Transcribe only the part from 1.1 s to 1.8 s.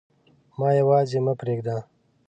مه پریږده